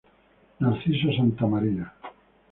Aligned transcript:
Narciso 0.61 1.07
Santa 1.17 1.45
María. 1.45 1.85